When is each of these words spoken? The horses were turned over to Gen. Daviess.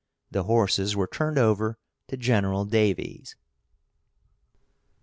The 0.31 0.45
horses 0.45 0.95
were 0.95 1.05
turned 1.05 1.37
over 1.37 1.77
to 2.07 2.17
Gen. 2.17 2.41
Daviess. 2.45 3.35